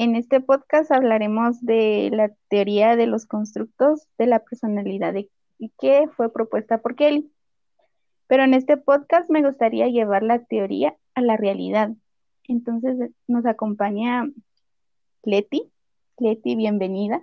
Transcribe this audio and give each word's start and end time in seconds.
En 0.00 0.16
este 0.16 0.40
podcast 0.40 0.90
hablaremos 0.92 1.60
de 1.60 2.08
la 2.10 2.30
teoría 2.48 2.96
de 2.96 3.06
los 3.06 3.26
constructos 3.26 4.06
de 4.16 4.28
la 4.28 4.38
personalidad 4.38 5.12
de, 5.12 5.28
que 5.78 6.08
fue 6.16 6.32
propuesta 6.32 6.78
por 6.78 6.94
Kelly. 6.96 7.30
Pero 8.26 8.44
en 8.44 8.54
este 8.54 8.78
podcast 8.78 9.28
me 9.28 9.44
gustaría 9.44 9.88
llevar 9.88 10.22
la 10.22 10.42
teoría 10.42 10.96
a 11.14 11.20
la 11.20 11.36
realidad. 11.36 11.90
Entonces 12.44 13.10
nos 13.28 13.44
acompaña 13.44 14.26
Leti. 15.22 15.70
Leti, 16.16 16.56
bienvenida. 16.56 17.22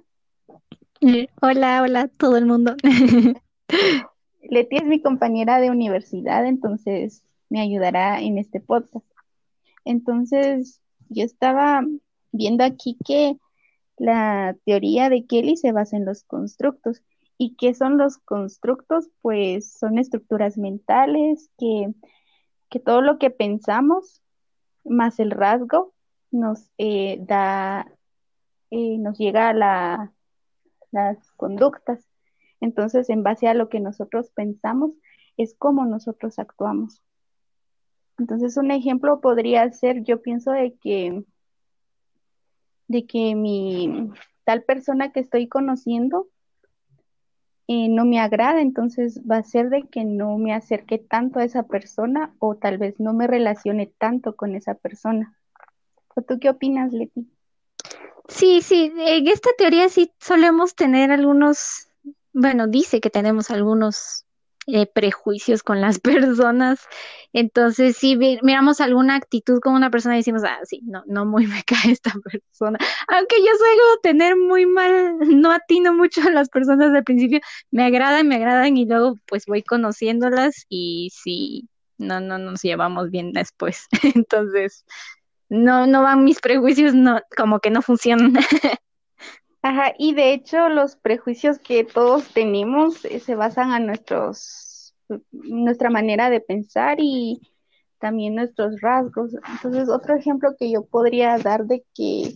Hola, 1.42 1.82
hola, 1.82 2.10
todo 2.10 2.38
el 2.38 2.46
mundo. 2.46 2.76
Leti 4.44 4.76
es 4.76 4.86
mi 4.86 5.02
compañera 5.02 5.60
de 5.60 5.72
universidad, 5.72 6.46
entonces 6.46 7.24
me 7.50 7.60
ayudará 7.60 8.22
en 8.22 8.38
este 8.38 8.60
podcast. 8.60 9.04
Entonces, 9.84 10.80
yo 11.10 11.24
estaba 11.24 11.84
viendo 12.32 12.64
aquí 12.64 12.98
que 13.06 13.38
la 13.98 14.56
teoría 14.66 15.10
de 15.10 15.26
Kelly 15.26 15.58
se 15.58 15.72
basa 15.72 15.98
en 15.98 16.06
los 16.06 16.24
constructos. 16.24 17.02
¿Y 17.38 17.56
qué 17.56 17.74
son 17.74 17.98
los 17.98 18.18
constructos? 18.18 19.10
Pues 19.22 19.72
son 19.72 19.98
estructuras 20.00 20.58
mentales 20.58 21.50
que, 21.58 21.94
que 22.70 22.80
todo 22.80 23.02
lo 23.02 23.20
que 23.20 23.30
pensamos 23.30 24.22
más 24.84 25.20
el 25.20 25.32
rasgo 25.32 25.94
nos 26.32 26.72
eh, 26.78 27.18
da, 27.22 27.92
eh, 28.72 28.98
nos 28.98 29.18
llega 29.18 29.50
a 29.50 29.54
la, 29.54 30.14
las 30.92 31.32
conductas. 31.32 32.08
Entonces, 32.60 33.10
en 33.10 33.24
base 33.24 33.48
a 33.48 33.54
lo 33.54 33.70
que 33.70 33.80
nosotros 33.80 34.32
pensamos, 34.32 34.92
es 35.38 35.54
como 35.56 35.86
nosotros 35.86 36.40
actuamos. 36.40 37.02
Entonces, 38.18 38.58
un 38.58 38.72
ejemplo 38.72 39.22
podría 39.22 39.72
ser, 39.72 40.04
yo 40.04 40.22
pienso 40.22 40.52
de 40.52 40.76
que, 40.76 41.24
de 42.88 43.06
que 43.06 43.36
mi 43.36 44.12
tal 44.44 44.64
persona 44.64 45.12
que 45.12 45.20
estoy 45.20 45.48
conociendo 45.48 46.28
eh, 47.68 47.90
no 47.90 48.06
me 48.06 48.20
agrada, 48.20 48.62
entonces 48.62 49.20
va 49.30 49.38
a 49.38 49.44
ser 49.44 49.70
de 49.70 49.84
que 49.84 50.06
no 50.06 50.38
me 50.38 50.54
acerque 50.54 50.98
tanto 50.98 51.40
a 51.40 51.44
esa 51.44 51.64
persona 51.64 52.34
o 52.40 52.56
tal 52.56 52.78
vez 52.78 52.98
no 53.00 53.12
me 53.12 53.28
relacione 53.28 53.92
tanto 53.98 54.38
con 54.38 54.56
esa 54.56 54.76
persona. 54.76 55.38
¿O 56.16 56.22
tú 56.22 56.40
qué 56.40 56.50
opinas, 56.50 56.94
Leti? 56.94 57.28
Sí, 58.30 58.62
sí, 58.62 58.92
en 58.98 59.28
esta 59.28 59.50
teoría 59.58 59.90
sí 59.90 60.14
solemos 60.20 60.76
tener 60.76 61.12
algunos, 61.12 61.90
bueno, 62.34 62.68
dice 62.68 63.02
que 63.02 63.10
tenemos 63.10 63.52
algunos 63.52 64.27
eh, 64.68 64.86
prejuicios 64.86 65.64
con 65.64 65.82
las 65.82 66.00
personas. 66.00 66.80
Entonces, 67.34 67.98
si 67.98 68.18
miramos 68.18 68.82
alguna 68.82 69.16
actitud 69.16 69.60
con 69.62 69.74
una 69.74 69.90
persona 69.90 70.16
decimos, 70.16 70.44
ah, 70.44 70.60
sí, 70.64 70.82
no, 70.84 71.04
no 71.08 71.26
muy 71.26 71.48
me 71.48 71.64
cae 71.66 71.92
esta 71.92 72.14
persona. 72.24 72.78
Aunque 73.08 73.38
yo 73.40 73.52
suelo 73.58 73.84
tener 74.04 74.36
muy 74.36 74.66
mal, 74.66 75.18
no 75.42 75.52
atino 75.52 75.94
mucho 75.94 76.22
a 76.22 76.32
las 76.32 76.50
personas 76.50 76.94
al 76.94 77.04
principio, 77.04 77.40
me 77.72 77.86
agradan, 77.86 78.28
me 78.28 78.36
agradan 78.36 78.78
y 78.78 78.86
luego 78.86 79.16
pues 79.28 79.46
voy 79.46 79.64
conociéndolas 79.64 80.66
y 80.70 81.12
sí, 81.14 81.70
no, 81.98 82.20
no 82.20 82.38
nos 82.38 82.62
llevamos 82.62 83.10
bien 83.10 83.32
después. 83.32 83.88
Entonces, 84.16 84.86
no, 85.50 85.88
no 85.88 86.04
van 86.04 86.24
mis 86.26 86.40
prejuicios, 86.42 86.94
no, 86.94 87.22
como 87.36 87.60
que 87.60 87.70
no 87.72 87.82
funcionan. 87.82 88.34
Ajá, 89.62 89.94
y 89.98 90.14
de 90.14 90.34
hecho 90.34 90.70
los 90.70 90.96
prejuicios 90.96 91.60
que 91.60 91.84
todos 91.84 92.32
tenemos 92.34 93.04
eh, 93.06 93.20
se 93.20 93.36
basan 93.36 93.72
a 93.72 93.80
nuestros, 93.80 94.96
nuestra 95.32 95.90
manera 95.90 96.30
de 96.30 96.40
pensar 96.40 96.98
y 97.00 97.42
también 98.00 98.36
nuestros 98.36 98.80
rasgos. 98.82 99.34
Entonces, 99.56 99.90
otro 99.90 100.16
ejemplo 100.16 100.56
que 100.58 100.72
yo 100.72 100.86
podría 100.86 101.38
dar 101.38 101.66
de 101.66 101.84
que 101.94 102.34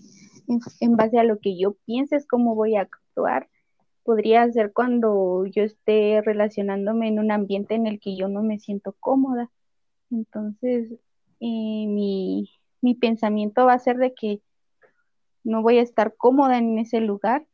en, 0.79 0.95
base 0.95 1.19
a 1.19 1.23
lo 1.23 1.39
que 1.39 1.57
yo 1.57 1.75
piense 1.85 2.15
es 2.15 2.27
cómo 2.27 2.55
voy 2.55 2.75
a 2.75 2.81
actuar, 2.81 3.49
podría 4.03 4.51
ser 4.51 4.73
cuando 4.73 5.45
yo 5.45 5.63
esté 5.63 6.21
relacionándome 6.21 7.07
en 7.07 7.19
un 7.19 7.31
ambiente 7.31 7.75
en 7.75 7.87
el 7.87 7.99
que 7.99 8.15
yo 8.17 8.27
no 8.27 8.43
me 8.43 8.59
siento 8.59 8.95
cómoda. 8.99 9.49
Entonces, 10.09 10.91
eh, 11.39 11.85
mi, 11.87 12.49
mi 12.81 12.95
pensamiento 12.95 13.65
va 13.65 13.73
a 13.73 13.79
ser 13.79 13.97
de 13.97 14.13
que 14.13 14.41
no 15.43 15.61
voy 15.61 15.77
a 15.77 15.81
estar 15.81 16.15
cómoda 16.15 16.57
en 16.57 16.79
ese 16.79 17.01
lugar 17.01 17.45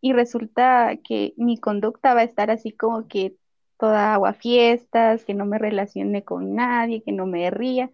y 0.00 0.12
resulta 0.12 0.96
que 0.96 1.34
mi 1.36 1.58
conducta 1.58 2.14
va 2.14 2.20
a 2.20 2.24
estar 2.24 2.50
así 2.50 2.72
como 2.72 3.08
que 3.08 3.36
toda 3.78 4.14
agua 4.14 4.32
fiestas, 4.32 5.24
que 5.24 5.34
no 5.34 5.44
me 5.44 5.58
relacione 5.58 6.24
con 6.24 6.54
nadie, 6.54 7.02
que 7.02 7.12
no 7.12 7.26
me 7.26 7.50
ría. 7.50 7.90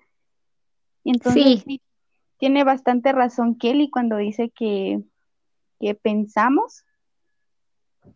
Entonces 1.04 1.62
sí. 1.64 1.80
tiene 2.38 2.64
bastante 2.64 3.12
razón 3.12 3.56
Kelly 3.56 3.90
cuando 3.90 4.16
dice 4.16 4.50
que, 4.50 5.02
que 5.80 5.94
pensamos 5.94 6.84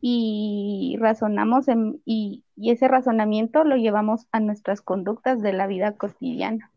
y 0.00 0.96
razonamos 0.98 1.66
y, 2.04 2.44
y 2.56 2.70
ese 2.70 2.88
razonamiento 2.88 3.64
lo 3.64 3.76
llevamos 3.76 4.26
a 4.32 4.40
nuestras 4.40 4.80
conductas 4.80 5.42
de 5.42 5.52
la 5.52 5.66
vida 5.66 5.96
cotidiana. 5.96 6.70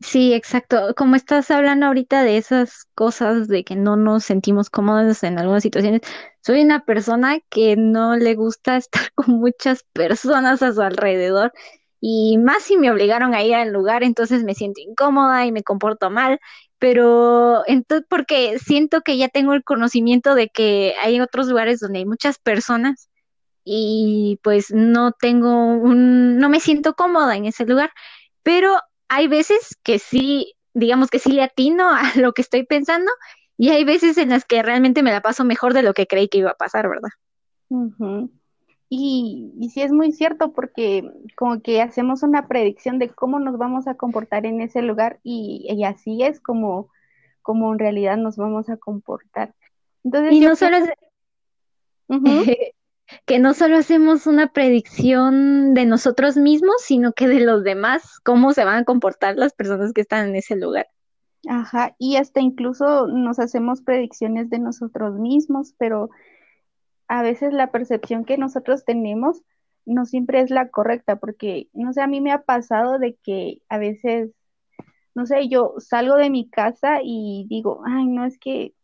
Sí, 0.00 0.34
exacto. 0.34 0.94
Como 0.94 1.16
estás 1.16 1.50
hablando 1.50 1.86
ahorita 1.86 2.22
de 2.22 2.36
esas 2.36 2.84
cosas 2.94 3.48
de 3.48 3.64
que 3.64 3.76
no 3.76 3.96
nos 3.96 4.24
sentimos 4.24 4.68
cómodos 4.68 5.22
en 5.22 5.38
algunas 5.38 5.62
situaciones, 5.62 6.02
soy 6.42 6.60
una 6.62 6.84
persona 6.84 7.38
que 7.48 7.76
no 7.76 8.14
le 8.16 8.34
gusta 8.34 8.76
estar 8.76 9.10
con 9.14 9.36
muchas 9.36 9.84
personas 9.92 10.62
a 10.62 10.72
su 10.72 10.82
alrededor 10.82 11.52
y 12.00 12.36
más 12.38 12.62
si 12.64 12.76
me 12.76 12.90
obligaron 12.90 13.34
a 13.34 13.42
ir 13.42 13.54
al 13.54 13.72
lugar, 13.72 14.02
entonces 14.04 14.44
me 14.44 14.54
siento 14.54 14.80
incómoda 14.82 15.46
y 15.46 15.52
me 15.52 15.62
comporto 15.62 16.10
mal, 16.10 16.38
pero 16.78 17.62
entonces 17.66 18.06
porque 18.08 18.58
siento 18.58 19.00
que 19.00 19.16
ya 19.16 19.28
tengo 19.28 19.54
el 19.54 19.64
conocimiento 19.64 20.34
de 20.34 20.48
que 20.50 20.94
hay 21.02 21.20
otros 21.20 21.48
lugares 21.48 21.80
donde 21.80 22.00
hay 22.00 22.06
muchas 22.06 22.38
personas 22.38 23.08
y 23.64 24.38
pues 24.42 24.72
no 24.72 25.12
tengo 25.12 25.68
un, 25.68 26.38
no 26.38 26.48
me 26.50 26.60
siento 26.60 26.94
cómoda 26.94 27.36
en 27.36 27.46
ese 27.46 27.64
lugar, 27.66 27.90
pero 28.42 28.78
hay 29.08 29.28
veces 29.28 29.76
que 29.82 29.98
sí, 29.98 30.54
digamos 30.74 31.10
que 31.10 31.18
sí 31.18 31.32
le 31.32 31.42
atino 31.42 31.88
a 31.88 32.12
lo 32.16 32.32
que 32.32 32.42
estoy 32.42 32.64
pensando 32.64 33.10
y 33.56 33.70
hay 33.70 33.84
veces 33.84 34.18
en 34.18 34.30
las 34.30 34.44
que 34.44 34.62
realmente 34.62 35.02
me 35.02 35.12
la 35.12 35.22
paso 35.22 35.44
mejor 35.44 35.74
de 35.74 35.82
lo 35.82 35.94
que 35.94 36.06
creí 36.06 36.28
que 36.28 36.38
iba 36.38 36.50
a 36.50 36.56
pasar, 36.56 36.88
¿verdad? 36.88 37.10
y, 38.88 39.52
y 39.58 39.70
sí 39.70 39.82
es 39.82 39.90
muy 39.90 40.12
cierto 40.12 40.52
porque 40.52 41.02
como 41.34 41.60
que 41.60 41.82
hacemos 41.82 42.22
una 42.22 42.46
predicción 42.46 42.98
de 42.98 43.08
cómo 43.08 43.40
nos 43.40 43.58
vamos 43.58 43.88
a 43.88 43.94
comportar 43.94 44.46
en 44.46 44.60
ese 44.60 44.82
lugar 44.82 45.18
y, 45.24 45.66
y 45.68 45.84
así 45.84 46.22
es 46.22 46.40
como, 46.40 46.90
como 47.42 47.72
en 47.72 47.78
realidad 47.78 48.16
nos 48.16 48.36
vamos 48.36 48.68
a 48.68 48.76
comportar. 48.76 49.54
Entonces, 50.04 50.32
y 50.32 50.40
no 50.40 50.54
solo 50.54 50.76
es... 50.76 50.90
que 53.24 53.38
no 53.38 53.54
solo 53.54 53.76
hacemos 53.76 54.26
una 54.26 54.52
predicción 54.52 55.74
de 55.74 55.86
nosotros 55.86 56.36
mismos, 56.36 56.76
sino 56.80 57.12
que 57.12 57.28
de 57.28 57.40
los 57.40 57.62
demás, 57.64 58.18
cómo 58.24 58.52
se 58.52 58.64
van 58.64 58.78
a 58.78 58.84
comportar 58.84 59.36
las 59.36 59.52
personas 59.52 59.92
que 59.92 60.00
están 60.00 60.28
en 60.28 60.36
ese 60.36 60.56
lugar. 60.56 60.86
Ajá, 61.48 61.94
y 61.98 62.16
hasta 62.16 62.40
incluso 62.40 63.06
nos 63.06 63.38
hacemos 63.38 63.82
predicciones 63.82 64.50
de 64.50 64.58
nosotros 64.58 65.18
mismos, 65.18 65.74
pero 65.78 66.10
a 67.08 67.22
veces 67.22 67.52
la 67.52 67.70
percepción 67.70 68.24
que 68.24 68.36
nosotros 68.36 68.84
tenemos 68.84 69.42
no 69.84 70.04
siempre 70.04 70.40
es 70.40 70.50
la 70.50 70.68
correcta, 70.68 71.16
porque, 71.16 71.68
no 71.72 71.92
sé, 71.92 72.02
a 72.02 72.08
mí 72.08 72.20
me 72.20 72.32
ha 72.32 72.42
pasado 72.42 72.98
de 72.98 73.16
que 73.22 73.62
a 73.68 73.78
veces, 73.78 74.32
no 75.14 75.26
sé, 75.26 75.48
yo 75.48 75.74
salgo 75.78 76.16
de 76.16 76.30
mi 76.30 76.50
casa 76.50 76.98
y 77.02 77.46
digo, 77.48 77.82
ay, 77.86 78.06
no 78.06 78.24
es 78.24 78.38
que 78.38 78.74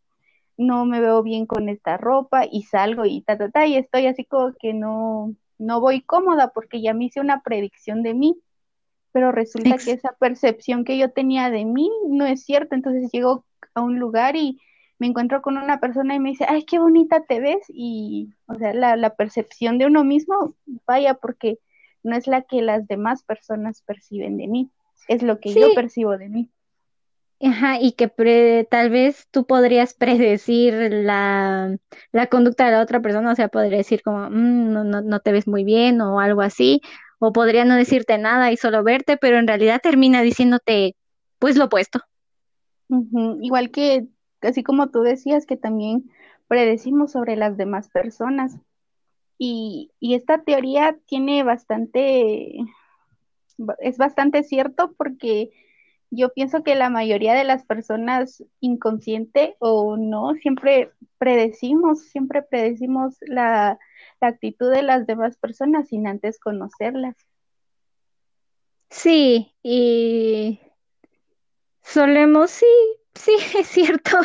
no 0.57 0.85
me 0.85 1.01
veo 1.01 1.23
bien 1.23 1.45
con 1.45 1.69
esta 1.69 1.97
ropa 1.97 2.45
y 2.49 2.63
salgo 2.63 3.05
y 3.05 3.21
ta, 3.21 3.37
ta, 3.37 3.49
ta, 3.49 3.65
y 3.65 3.75
estoy 3.75 4.07
así 4.07 4.25
como 4.25 4.53
que 4.59 4.73
no, 4.73 5.33
no 5.57 5.79
voy 5.79 6.01
cómoda 6.01 6.49
porque 6.49 6.81
ya 6.81 6.93
me 6.93 7.05
hice 7.05 7.19
una 7.21 7.41
predicción 7.41 8.03
de 8.03 8.13
mí, 8.13 8.37
pero 9.11 9.31
resulta 9.31 9.77
que 9.77 9.91
esa 9.91 10.13
percepción 10.19 10.85
que 10.85 10.97
yo 10.97 11.11
tenía 11.11 11.49
de 11.49 11.65
mí 11.65 11.89
no 12.07 12.25
es 12.25 12.43
cierta, 12.43 12.75
entonces 12.75 13.11
llego 13.11 13.45
a 13.73 13.81
un 13.81 13.99
lugar 13.99 14.35
y 14.35 14.59
me 14.99 15.07
encuentro 15.07 15.41
con 15.41 15.57
una 15.57 15.79
persona 15.79 16.15
y 16.15 16.19
me 16.19 16.29
dice, 16.29 16.45
ay, 16.47 16.63
qué 16.63 16.79
bonita 16.79 17.23
te 17.25 17.39
ves, 17.39 17.65
y, 17.69 18.29
o 18.45 18.55
sea, 18.55 18.73
la, 18.73 18.95
la 18.95 19.15
percepción 19.15 19.77
de 19.77 19.85
uno 19.85 20.03
mismo, 20.03 20.55
vaya, 20.85 21.15
porque 21.15 21.59
no 22.03 22.15
es 22.15 22.27
la 22.27 22.43
que 22.43 22.61
las 22.61 22.87
demás 22.87 23.23
personas 23.23 23.81
perciben 23.81 24.37
de 24.37 24.47
mí, 24.47 24.69
es 25.07 25.23
lo 25.23 25.39
que 25.39 25.53
yo 25.53 25.73
percibo 25.73 26.17
de 26.17 26.29
mí. 26.29 26.49
Ajá, 27.45 27.77
y 27.77 27.91
que 27.91 28.07
tal 28.69 28.89
vez 28.89 29.27
tú 29.29 29.45
podrías 29.45 29.93
predecir 29.93 30.73
la, 30.73 31.75
la, 32.13 32.27
conducta 32.27 32.65
de 32.65 32.71
la 32.71 32.81
otra 32.81 33.01
persona, 33.01 33.33
o 33.33 33.35
sea, 33.35 33.49
podría 33.49 33.79
decir 33.79 34.01
como, 34.01 34.29
mm, 34.29 34.71
no, 34.71 34.83
no, 34.85 35.01
no 35.01 35.19
te 35.19 35.33
ves 35.33 35.45
muy 35.45 35.65
bien 35.65 35.99
o 35.99 36.21
algo 36.21 36.41
así, 36.41 36.81
o 37.19 37.33
podría 37.33 37.65
no 37.65 37.75
decirte 37.75 38.17
nada 38.17 38.53
y 38.53 38.57
solo 38.57 38.81
verte, 38.81 39.17
pero 39.17 39.37
en 39.39 39.47
realidad 39.47 39.81
termina 39.83 40.21
diciéndote, 40.21 40.95
pues 41.37 41.57
lo 41.57 41.65
opuesto. 41.65 41.99
Igual 43.41 43.71
que, 43.71 44.07
así 44.41 44.63
como 44.63 44.89
tú 44.89 45.01
decías, 45.01 45.45
que 45.45 45.57
también 45.57 46.09
predecimos 46.47 47.11
sobre 47.11 47.35
las 47.35 47.57
demás 47.57 47.89
personas. 47.89 48.57
Y, 49.37 49.91
y 49.99 50.13
esta 50.13 50.43
teoría 50.43 50.97
tiene 51.07 51.43
bastante, 51.43 52.55
es 53.79 53.97
bastante 53.97 54.43
cierto 54.43 54.93
porque 54.97 55.51
yo 56.15 56.33
pienso 56.33 56.63
que 56.63 56.75
la 56.75 56.89
mayoría 56.89 57.33
de 57.33 57.43
las 57.43 57.65
personas 57.65 58.43
inconsciente 58.59 59.55
o 59.59 59.97
no, 59.97 60.35
siempre 60.35 60.91
predecimos, 61.17 62.01
siempre 62.09 62.43
predecimos 62.43 63.17
la, 63.21 63.79
la 64.21 64.27
actitud 64.27 64.71
de 64.71 64.83
las 64.83 65.07
demás 65.07 65.37
personas 65.37 65.89
sin 65.89 66.07
antes 66.07 66.39
conocerlas. 66.39 67.15
Sí, 68.89 69.51
y 69.63 70.61
solemos, 71.81 72.51
sí, 72.51 72.65
sí, 73.15 73.35
es 73.59 73.67
cierto. 73.67 74.17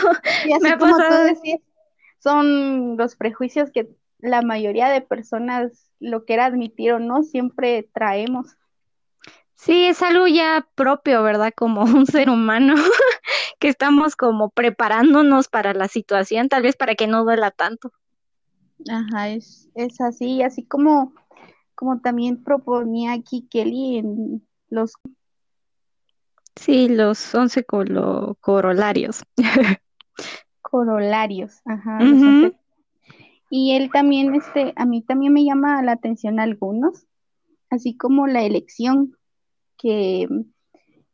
Y 0.45 0.53
así 0.53 0.63
Me 0.63 0.71
ha 0.71 0.79
como 0.79 0.97
tú 0.97 0.99
pasado. 0.99 1.25
decías, 1.25 1.61
son 2.19 2.97
los 2.99 3.17
prejuicios 3.17 3.71
que 3.73 3.89
la 4.19 4.43
mayoría 4.43 4.89
de 4.91 5.01
personas, 5.01 5.91
lo 6.01 6.25
que 6.27 6.35
era 6.35 6.47
admitir 6.47 6.93
o 6.93 6.99
no, 6.99 7.23
siempre 7.23 7.89
traemos. 7.95 8.58
Sí, 9.59 9.87
es 9.87 10.03
algo 10.03 10.27
ya 10.29 10.67
propio, 10.77 11.23
¿verdad? 11.23 11.53
Como 11.55 11.83
un 11.83 12.07
ser 12.07 12.31
humano, 12.31 12.75
que 13.59 13.69
estamos 13.69 14.17
como 14.17 14.51
preparándonos 14.51 15.49
para 15.49 15.75
la 15.75 15.89
situación, 15.89 16.49
tal 16.49 16.63
vez 16.63 16.77
para 16.77 16.95
que 16.95 17.07
no 17.07 17.25
duela 17.25 17.51
tanto. 17.51 17.93
Ajá, 18.89 19.31
es, 19.31 19.69
es 19.75 20.01
así, 20.01 20.43
así 20.43 20.65
como, 20.65 21.13
como 21.75 22.01
también 22.01 22.43
proponía 22.45 23.13
aquí 23.13 23.47
Kelly 23.51 23.99
en 23.99 24.47
los 24.71 24.93
Sí, 26.57 26.89
los 26.89 27.35
once 27.35 27.65
colo- 27.65 28.37
corolarios. 28.41 29.23
corolarios, 30.63 31.61
ajá, 31.65 31.99
once. 31.99 32.55
Y 33.51 33.75
él 33.75 33.91
también, 33.91 34.35
este, 34.35 34.73
a 34.77 34.85
mí 34.85 35.03
también 35.03 35.33
me 35.33 35.45
llama 35.45 35.83
la 35.83 35.93
atención 35.93 36.39
algunos, 36.39 37.07
así 37.71 37.97
como 37.97 38.27
la 38.27 38.43
elección, 38.43 39.18
que 39.79 40.29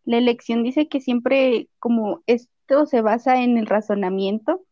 la 0.05 0.19
elección 0.19 0.62
dice 0.62 0.88
que 0.88 1.00
siempre 1.00 1.69
como 1.78 2.22
esto 2.26 2.87
se 2.87 3.00
basa 3.02 3.43
en 3.43 3.58
el 3.58 3.66
razonamiento, 3.66 4.62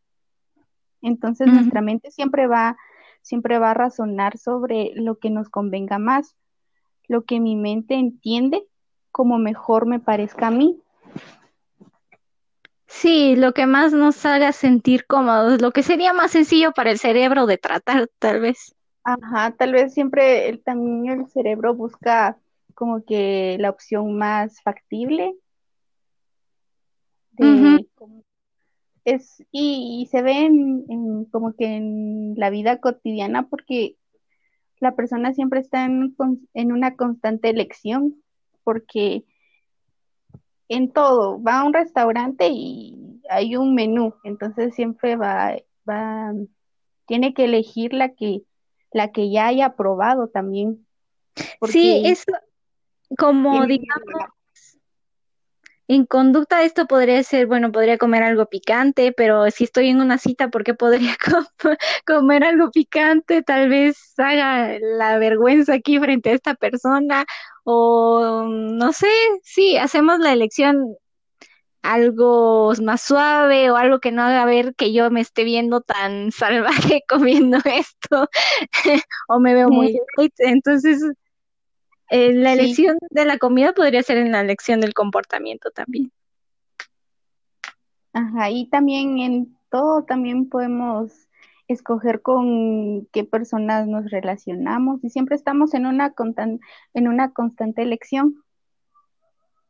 entonces 1.02 1.48
nuestra 1.48 1.80
mente 1.80 2.10
siempre 2.10 2.46
va, 2.46 2.76
siempre 3.22 3.58
va 3.58 3.72
a 3.72 3.74
razonar 3.74 4.38
sobre 4.38 4.92
lo 4.94 5.18
que 5.18 5.30
nos 5.30 5.48
convenga 5.48 5.98
más, 5.98 6.36
lo 7.08 7.24
que 7.24 7.40
mi 7.40 7.56
mente 7.56 7.94
entiende 7.94 8.64
como 9.10 9.38
mejor 9.38 9.86
me 9.86 10.00
parezca 10.00 10.46
a 10.46 10.50
mí. 10.50 10.80
Sí, 12.86 13.36
lo 13.36 13.52
que 13.52 13.66
más 13.66 13.92
nos 13.92 14.24
haga 14.26 14.52
sentir 14.52 15.06
cómodos, 15.06 15.60
lo 15.60 15.72
que 15.72 15.82
sería 15.82 16.12
más 16.12 16.30
sencillo 16.30 16.72
para 16.72 16.90
el 16.90 16.98
cerebro 16.98 17.46
de 17.46 17.58
tratar, 17.58 18.08
tal 18.18 18.40
vez. 18.40 18.74
Ajá, 19.02 19.50
tal 19.52 19.72
vez 19.72 19.92
siempre 19.92 20.48
el, 20.48 20.62
también 20.62 21.20
el 21.20 21.26
cerebro 21.28 21.74
busca 21.74 22.38
como 22.74 23.04
que 23.04 23.56
la 23.60 23.70
opción 23.70 24.16
más 24.16 24.60
factible 24.62 25.34
es 29.04 29.42
y, 29.50 30.02
y 30.02 30.06
se 30.06 30.22
ve 30.22 30.46
en, 30.46 30.84
en 30.88 31.24
como 31.26 31.54
que 31.54 31.66
en 31.66 32.34
la 32.36 32.50
vida 32.50 32.78
cotidiana 32.78 33.48
porque 33.48 33.96
la 34.80 34.94
persona 34.94 35.32
siempre 35.32 35.60
está 35.60 35.84
en, 35.84 36.14
en 36.54 36.72
una 36.72 36.96
constante 36.96 37.50
elección 37.50 38.22
porque 38.64 39.24
en 40.68 40.90
todo 40.90 41.42
va 41.42 41.60
a 41.60 41.64
un 41.64 41.72
restaurante 41.72 42.48
y 42.50 43.20
hay 43.28 43.56
un 43.56 43.74
menú, 43.74 44.14
entonces 44.24 44.74
siempre 44.74 45.16
va, 45.16 45.56
va, 45.88 46.32
tiene 47.06 47.34
que 47.34 47.44
elegir 47.44 47.92
la 47.92 48.14
que, 48.14 48.42
la 48.90 49.12
que 49.12 49.30
ya 49.30 49.46
haya 49.46 49.76
probado 49.76 50.28
también, 50.28 50.86
Sí, 51.34 51.46
porque 51.60 52.08
es 52.08 52.24
como, 53.16 53.66
digamos, 53.66 54.02
en 55.88 56.06
conducta 56.06 56.62
esto 56.64 56.86
podría 56.86 57.22
ser, 57.22 57.46
bueno, 57.46 57.70
podría 57.72 57.98
comer 57.98 58.22
algo 58.22 58.46
picante, 58.46 59.12
pero 59.12 59.50
si 59.50 59.64
estoy 59.64 59.88
en 59.88 60.00
una 60.00 60.16
cita, 60.18 60.48
¿por 60.48 60.64
qué 60.64 60.74
podría 60.74 61.16
com- 61.30 61.76
comer 62.06 62.44
algo 62.44 62.70
picante? 62.70 63.42
Tal 63.42 63.68
vez 63.68 64.14
haga 64.18 64.78
la 64.80 65.18
vergüenza 65.18 65.74
aquí 65.74 65.98
frente 65.98 66.30
a 66.30 66.34
esta 66.34 66.54
persona, 66.54 67.24
o 67.64 68.44
no 68.48 68.92
sé, 68.92 69.08
sí, 69.42 69.76
hacemos 69.76 70.18
la 70.20 70.32
elección 70.32 70.96
algo 71.82 72.72
más 72.82 73.02
suave 73.02 73.70
o 73.70 73.76
algo 73.76 73.98
que 73.98 74.12
no 74.12 74.22
haga 74.22 74.44
ver 74.44 74.74
que 74.76 74.92
yo 74.92 75.10
me 75.10 75.20
esté 75.20 75.44
viendo 75.44 75.80
tan 75.80 76.30
salvaje 76.32 77.02
comiendo 77.08 77.58
esto 77.64 78.28
o 79.28 79.40
me 79.40 79.54
veo 79.54 79.68
muy. 79.68 79.98
Entonces, 80.38 81.02
eh, 82.12 82.32
la 82.32 82.52
Sí, 82.52 82.54
elección 82.54 82.98
de 83.10 83.24
la 83.24 83.38
comida 83.38 83.72
podría 83.72 84.02
ser 84.02 84.18
en 84.18 84.32
la 84.32 84.40
elección 84.42 84.80
del 84.80 84.94
comportamiento 84.94 85.70
también. 85.70 86.12
ajá, 88.14 88.50
y 88.50 88.68
también 88.70 89.18
en 89.18 89.58
todo 89.70 90.04
también 90.04 90.48
podemos 90.48 91.28
escoger 91.68 92.22
con 92.22 93.06
qué 93.12 93.24
personas 93.24 93.86
nos 93.86 94.10
relacionamos 94.10 95.02
y 95.04 95.10
siempre 95.10 95.36
estamos 95.36 95.74
en 95.74 95.86
una 95.86 96.14
en 96.94 97.08
una 97.08 97.32
constante 97.32 97.82
elección. 97.82 98.42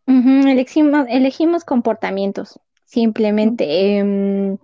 Ujú, 0.06 0.48
elegimos, 0.48 1.06
elegimos 1.08 1.64
comportamientos, 1.64 2.58
simplemente, 2.84 3.98
em, 3.98 4.58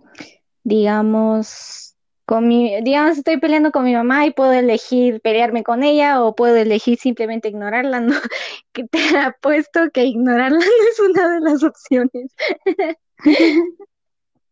digamos, 0.64 1.96
con 2.28 2.46
mi, 2.46 2.78
digamos, 2.82 3.16
estoy 3.16 3.38
peleando 3.38 3.72
con 3.72 3.84
mi 3.84 3.94
mamá 3.94 4.26
y 4.26 4.32
puedo 4.32 4.52
elegir 4.52 5.22
pelearme 5.22 5.64
con 5.64 5.82
ella 5.82 6.22
o 6.22 6.36
puedo 6.36 6.56
elegir 6.56 6.98
simplemente 6.98 7.48
ignorarla, 7.48 8.00
¿no? 8.00 8.12
Que 8.74 8.84
te 8.84 8.98
apuesto 9.16 9.90
que 9.94 10.04
ignorarla 10.04 10.58
no 10.58 10.62
es 10.62 11.00
una 11.00 11.26
de 11.30 11.40
las 11.40 11.64
opciones. 11.64 12.34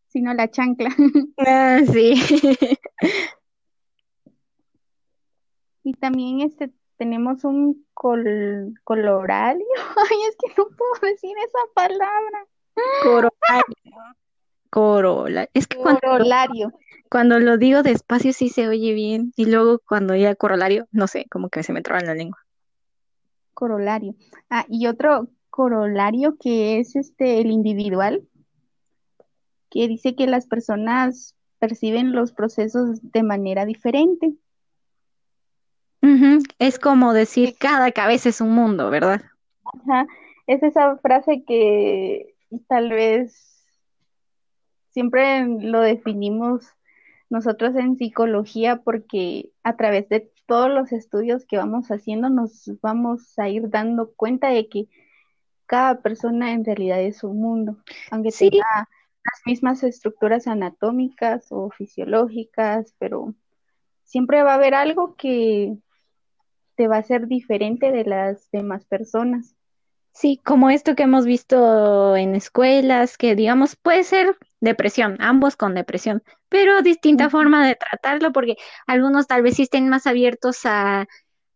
Sino 0.09 0.33
la 0.33 0.51
chancla. 0.51 0.89
Ah, 1.37 1.81
sí. 1.93 2.15
Y 5.85 5.93
también 5.93 6.41
este 6.41 6.73
tenemos 6.97 7.45
un 7.45 7.87
col 7.93 8.73
colorario. 8.85 9.67
Ay, 9.97 10.17
es 10.31 10.37
que 10.37 10.49
no 10.57 10.67
puedo 10.69 11.13
decir 11.13 11.37
esa 11.45 11.59
palabra. 11.75 12.47
Corola, 13.03 13.65
corola. 14.71 15.49
Es 15.53 15.67
que 15.67 15.77
cuando, 15.77 16.01
Corolario. 16.01 16.73
Cuando 17.11 17.39
lo 17.39 17.59
digo 17.59 17.83
despacio 17.83 18.33
sí 18.33 18.49
se 18.49 18.69
oye 18.69 18.93
bien 18.93 19.33
y 19.37 19.47
luego 19.47 19.81
cuando 19.87 20.15
ya 20.15 20.35
corolario, 20.35 20.87
no 20.93 21.07
sé, 21.07 21.27
como 21.31 21.49
que 21.49 21.63
se 21.63 21.73
me 21.73 21.83
traba 21.83 22.01
en 22.01 22.07
la 22.07 22.15
lengua. 22.15 22.39
Corolario. 23.55 24.15
Ah, 24.51 24.67
y 24.69 24.87
otro 24.87 25.29
corolario 25.51 26.37
que 26.39 26.79
es 26.79 26.97
este 26.97 27.41
el 27.41 27.51
individual, 27.51 28.29
que 29.71 29.89
dice 29.89 30.15
que 30.15 30.27
las 30.27 30.47
personas 30.47 31.35
perciben 31.59 32.13
los 32.13 32.33
procesos 32.33 33.01
de 33.03 33.23
manera 33.23 33.65
diferente. 33.65 34.35
Es 36.59 36.79
como 36.79 37.13
decir, 37.13 37.57
cada 37.59 37.91
cabeza 37.91 38.29
es 38.29 38.41
un 38.41 38.51
mundo, 38.51 38.91
¿verdad? 38.91 39.23
Ajá. 39.65 40.07
Es 40.47 40.63
esa 40.63 40.97
frase 40.99 41.43
que 41.45 42.37
tal 42.69 42.91
vez 42.91 43.67
siempre 44.91 45.47
lo 45.47 45.81
definimos 45.81 46.67
nosotros 47.31 47.75
en 47.77 47.97
psicología 47.97 48.83
porque 48.83 49.51
a 49.65 49.77
través 49.77 50.09
de 50.09 50.31
todos 50.47 50.71
los 50.71 50.93
estudios 50.93 51.45
que 51.47 51.59
vamos 51.59 51.89
haciendo 51.91 52.31
nos 52.31 52.71
vamos 52.83 53.39
a 53.39 53.49
ir 53.49 53.69
dando 53.71 54.13
cuenta 54.15 54.49
de 54.51 54.69
que 54.69 54.89
cada 55.67 56.03
persona 56.03 56.53
en 56.53 56.65
realidad 56.65 57.01
es 57.03 57.25
un 57.25 57.41
mundo, 57.41 57.79
aunque 58.11 58.33
Sí, 58.33 58.51
tenga 58.51 58.65
las 59.25 59.43
mismas 59.47 59.83
estructuras 59.83 60.47
anatómicas 60.47 61.49
o 61.51 61.71
fisiológicas, 61.71 62.95
pero 62.99 63.35
siempre 64.05 64.43
va 64.43 64.53
a 64.53 64.57
haber 64.57 64.75
algo 64.75 65.17
que 65.17 65.77
te 66.77 66.87
va 66.89 66.99
a 66.99 67.03
ser 67.03 67.27
diferente 67.27 67.91
de 67.91 68.05
las 68.05 68.49
demás 68.53 68.85
personas. 68.87 69.57
sí, 70.13 70.41
como 70.45 70.71
esto 70.71 70.95
que 70.97 71.05
hemos 71.05 71.27
visto 71.27 72.17
en 72.17 72.35
escuelas, 72.35 73.19
que 73.19 73.35
digamos 73.37 73.77
puede 73.77 74.05
ser 74.05 74.37
depresión, 74.61 75.17
ambos 75.21 75.57
con 75.57 75.75
depresión, 75.75 76.23
pero 76.49 76.83
distinta 76.83 77.31
forma 77.31 77.67
de 77.67 77.77
tratarlo, 77.77 78.33
porque 78.33 78.57
algunos 78.87 79.27
tal 79.27 79.43
vez 79.43 79.57
sí 79.57 79.63
estén 79.63 79.89
más 79.89 80.07
abiertos 80.07 80.65
a, 80.65 81.07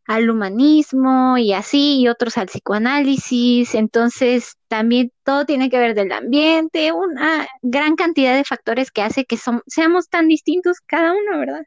al 0.07 0.29
humanismo 0.29 1.39
y 1.39 1.53
así, 1.53 2.01
y 2.01 2.09
otros 2.09 2.37
al 2.37 2.47
psicoanálisis, 2.47 3.75
entonces 3.75 4.57
también 4.69 5.13
todo 5.25 5.45
tiene 5.45 5.71
que 5.71 5.79
ver 5.79 5.95
del 5.95 6.13
ambiente, 6.13 6.93
una 6.93 7.47
gran 7.63 7.95
cantidad 7.97 8.35
de 8.35 8.45
factores 8.45 8.91
que 8.91 9.03
hace 9.03 9.25
que 9.25 9.39
seamos 9.67 10.09
tan 10.09 10.29
distintos 10.29 10.79
cada 10.87 11.13
uno, 11.13 11.39
¿verdad? 11.39 11.63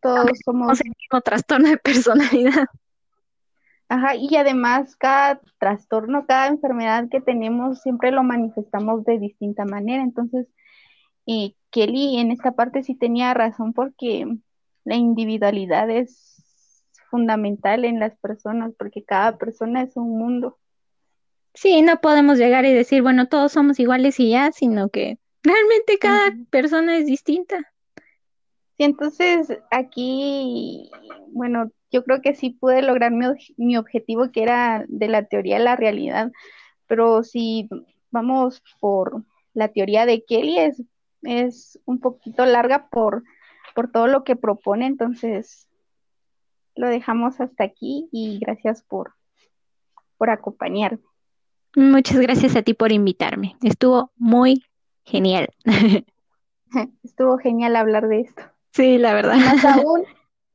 Todos 0.00 0.30
somos 0.44 0.80
el 0.80 0.88
mismo 0.98 1.20
trastorno 1.20 1.68
de 1.68 1.76
personalidad. 1.76 2.66
Ajá, 3.88 4.16
y 4.16 4.36
además 4.36 4.96
cada 4.96 5.40
trastorno, 5.58 6.26
cada 6.26 6.48
enfermedad 6.48 7.08
que 7.10 7.20
tenemos, 7.20 7.80
siempre 7.80 8.10
lo 8.10 8.22
manifestamos 8.22 9.04
de 9.04 9.18
distinta 9.18 9.64
manera. 9.64 10.02
Entonces, 10.02 10.46
eh, 11.26 11.54
Kelly 11.70 12.18
en 12.18 12.30
esta 12.30 12.52
parte 12.52 12.82
sí 12.82 12.94
tenía 12.94 13.32
razón 13.32 13.72
porque 13.72 14.26
la 14.84 14.96
individualidad 14.96 15.88
es 15.90 16.44
fundamental 17.10 17.86
en 17.86 17.98
las 17.98 18.16
personas, 18.18 18.72
porque 18.78 19.04
cada 19.04 19.38
persona 19.38 19.82
es 19.82 19.96
un 19.96 20.18
mundo. 20.18 20.58
Sí, 21.54 21.82
no 21.82 22.00
podemos 22.00 22.38
llegar 22.38 22.66
y 22.66 22.72
decir, 22.72 23.02
bueno, 23.02 23.26
todos 23.26 23.52
somos 23.52 23.80
iguales 23.80 24.20
y 24.20 24.30
ya, 24.30 24.52
sino 24.52 24.90
que 24.90 25.18
realmente 25.42 25.98
cada 25.98 26.36
persona 26.50 26.96
es 26.98 27.06
distinta. 27.06 27.58
Sí, 28.76 28.84
entonces 28.84 29.58
aquí, 29.70 30.90
bueno, 31.28 31.70
yo 31.90 32.04
creo 32.04 32.20
que 32.20 32.34
sí 32.34 32.50
pude 32.50 32.82
lograr 32.82 33.12
mi, 33.56 33.76
objetivo 33.76 34.30
que 34.30 34.42
era 34.42 34.84
de 34.88 35.08
la 35.08 35.24
teoría 35.24 35.56
a 35.56 35.60
la 35.60 35.76
realidad, 35.76 36.32
pero 36.86 37.22
si 37.22 37.68
vamos 38.10 38.62
por 38.80 39.24
la 39.54 39.68
teoría 39.68 40.06
de 40.06 40.24
Kelly 40.24 40.58
es, 40.58 40.82
es 41.22 41.80
un 41.84 42.00
poquito 42.00 42.44
larga 42.46 42.88
por, 42.88 43.24
por 43.74 43.90
todo 43.90 44.06
lo 44.06 44.24
que 44.24 44.36
propone, 44.36 44.86
entonces 44.86 45.68
lo 46.74 46.88
dejamos 46.88 47.40
hasta 47.40 47.64
aquí 47.64 48.08
y 48.12 48.38
gracias 48.38 48.82
por, 48.82 49.14
por 50.16 50.30
acompañarme. 50.30 51.02
Muchas 51.76 52.18
gracias 52.20 52.56
a 52.56 52.62
ti 52.62 52.74
por 52.74 52.92
invitarme. 52.92 53.56
Estuvo 53.62 54.10
muy 54.16 54.64
genial. 55.04 55.48
Estuvo 57.02 57.38
genial 57.38 57.76
hablar 57.76 58.08
de 58.08 58.20
esto. 58.20 58.42
Sí, 58.72 58.98
la 58.98 59.12
verdad. 59.14 59.36
Más 59.36 59.64
aún, 59.64 60.04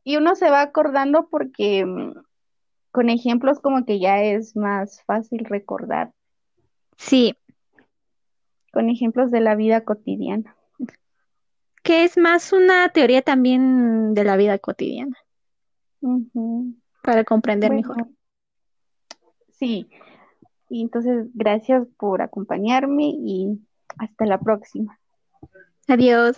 y 0.04 0.18
uno 0.18 0.36
se 0.36 0.50
va 0.50 0.62
acordando 0.62 1.28
porque 1.30 1.86
mm, 1.86 2.14
con 2.92 3.10
ejemplos 3.10 3.60
como 3.60 3.86
que 3.86 4.00
ya 4.00 4.22
es 4.22 4.56
más 4.56 5.04
fácil 5.04 5.46
recordar, 5.46 6.14
Sí, 6.98 7.36
con 8.72 8.90
ejemplos 8.90 9.32
de 9.32 9.42
la 9.42 9.56
vida 9.56 9.82
cotidiana. 9.84 10.56
que 11.84 12.04
es 12.04 12.18
más 12.18 12.54
una 12.54 12.90
teoría 12.90 13.22
también 13.22 14.14
de 14.14 14.24
la 14.24 14.38
vida 14.38 14.58
cotidiana, 14.60 15.18
para 17.02 17.24
comprender 17.24 17.72
mejor. 17.72 18.08
Sí, 19.52 19.90
y 20.70 20.82
entonces 20.82 21.28
gracias 21.34 21.88
por 21.98 22.22
acompañarme 22.22 23.06
y 23.06 23.60
hasta 23.98 24.26
la 24.26 24.40
próxima. 24.40 25.00
Adiós. 25.88 26.36